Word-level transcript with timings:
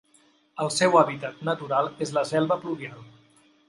El 0.65 0.71
seu 0.77 0.97
hàbitat 1.03 1.45
natural 1.51 1.93
és 2.07 2.17
la 2.19 2.27
selva 2.35 2.63
pluvial. 2.67 3.11